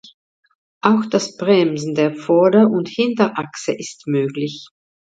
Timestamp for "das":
1.11-1.37